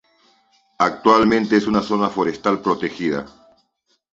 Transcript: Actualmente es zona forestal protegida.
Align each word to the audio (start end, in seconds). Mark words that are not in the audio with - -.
Actualmente 0.79 1.57
es 1.57 1.63
zona 1.65 2.09
forestal 2.09 2.59
protegida. 2.59 3.23